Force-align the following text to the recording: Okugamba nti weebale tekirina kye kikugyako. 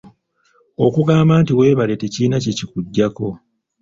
Okugamba 0.85 1.33
nti 1.41 1.51
weebale 1.57 1.93
tekirina 2.01 2.37
kye 2.43 2.53
kikugyako. 2.57 3.27